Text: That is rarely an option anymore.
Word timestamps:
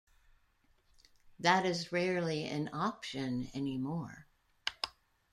That 1.41 1.63
is 1.63 1.91
rarely 1.91 2.45
an 2.45 2.71
option 2.73 3.51
anymore. 3.53 4.25